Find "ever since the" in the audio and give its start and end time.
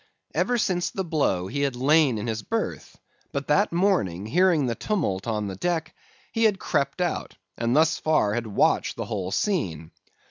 0.33-1.03